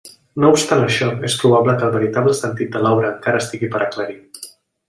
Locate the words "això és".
0.85-1.35